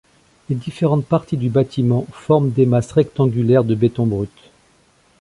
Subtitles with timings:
[0.49, 4.31] Les différentes parties du bâtiment forment des masses rectangulaires de béton brut.